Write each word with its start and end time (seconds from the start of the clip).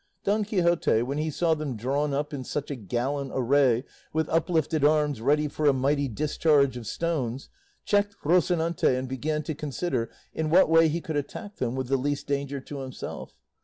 Don 0.23 0.43
Quixote, 0.43 1.03
when 1.03 1.19
he 1.19 1.29
saw 1.29 1.53
them 1.53 1.75
drawn 1.77 2.11
up 2.11 2.33
in 2.33 2.43
such 2.43 2.71
a 2.71 2.75
gallant 2.75 3.29
array 3.35 3.83
with 4.11 4.27
uplifted 4.29 4.83
arms 4.83 5.21
ready 5.21 5.47
for 5.47 5.67
a 5.67 5.73
mighty 5.73 6.07
discharge 6.07 6.75
of 6.75 6.87
stones, 6.87 7.49
checked 7.85 8.15
Rocinante 8.23 8.97
and 8.97 9.07
began 9.07 9.43
to 9.43 9.53
consider 9.53 10.09
in 10.33 10.49
what 10.49 10.71
way 10.71 10.87
he 10.87 11.01
could 11.01 11.17
attack 11.17 11.57
them 11.57 11.75
with 11.75 11.87
the 11.87 11.97
least 11.97 12.25
danger 12.25 12.59
to 12.59 12.79
himself. 12.79 13.35